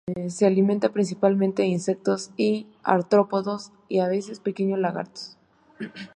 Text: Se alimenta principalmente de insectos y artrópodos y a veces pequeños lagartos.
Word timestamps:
Se 0.29 0.47
alimenta 0.47 0.93
principalmente 0.93 1.61
de 1.61 1.67
insectos 1.67 2.31
y 2.35 2.65
artrópodos 2.81 3.71
y 3.87 3.99
a 3.99 4.07
veces 4.07 4.39
pequeños 4.39 4.79
lagartos. 4.79 5.37